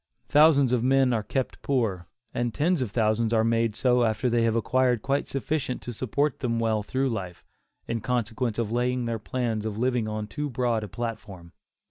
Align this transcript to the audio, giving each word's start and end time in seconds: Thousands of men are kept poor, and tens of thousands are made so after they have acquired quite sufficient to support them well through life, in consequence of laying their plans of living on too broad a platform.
Thousands 0.27 0.71
of 0.71 0.81
men 0.83 1.13
are 1.13 1.21
kept 1.21 1.61
poor, 1.61 2.07
and 2.33 2.55
tens 2.55 2.81
of 2.81 2.89
thousands 2.89 3.33
are 3.33 3.43
made 3.43 3.75
so 3.75 4.03
after 4.03 4.31
they 4.31 4.41
have 4.45 4.55
acquired 4.55 5.03
quite 5.03 5.27
sufficient 5.27 5.79
to 5.83 5.93
support 5.93 6.39
them 6.39 6.59
well 6.59 6.81
through 6.81 7.09
life, 7.09 7.45
in 7.87 8.01
consequence 8.01 8.57
of 8.57 8.71
laying 8.71 9.05
their 9.05 9.19
plans 9.19 9.63
of 9.63 9.77
living 9.77 10.07
on 10.07 10.25
too 10.25 10.49
broad 10.49 10.83
a 10.83 10.87
platform. 10.87 11.51